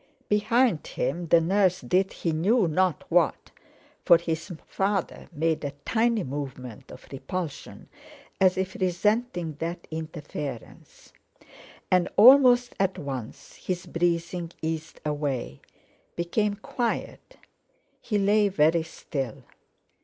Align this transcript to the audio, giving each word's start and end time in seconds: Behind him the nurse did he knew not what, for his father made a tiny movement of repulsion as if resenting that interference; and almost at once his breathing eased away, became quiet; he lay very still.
Behind 0.29 0.87
him 0.87 1.27
the 1.27 1.39
nurse 1.39 1.79
did 1.79 2.11
he 2.11 2.31
knew 2.31 2.67
not 2.67 3.03
what, 3.09 3.51
for 4.03 4.17
his 4.17 4.51
father 4.65 5.29
made 5.31 5.63
a 5.63 5.73
tiny 5.85 6.23
movement 6.23 6.89
of 6.89 7.05
repulsion 7.11 7.87
as 8.39 8.57
if 8.57 8.73
resenting 8.73 9.57
that 9.59 9.87
interference; 9.91 11.13
and 11.91 12.09
almost 12.17 12.73
at 12.79 12.97
once 12.97 13.57
his 13.57 13.85
breathing 13.85 14.51
eased 14.63 14.99
away, 15.05 15.61
became 16.15 16.55
quiet; 16.55 17.37
he 18.01 18.17
lay 18.17 18.49
very 18.49 18.81
still. 18.81 19.43